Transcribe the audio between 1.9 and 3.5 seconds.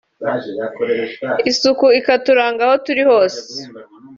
ikaturanga aho turi hose